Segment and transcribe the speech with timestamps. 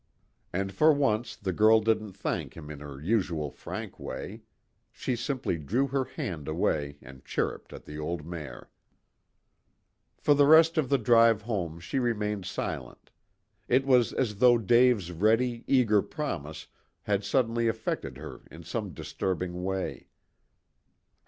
[0.51, 4.41] And for once the girl didn't thank him in her usual frank way.
[4.91, 8.71] She simply drew her hand away and chirruped at the old mare.
[10.17, 13.11] For the rest of the drive home she remained silent.
[13.67, 16.65] It was as though Dave's ready, eager promise
[17.03, 20.07] had suddenly affected her in some disturbing way.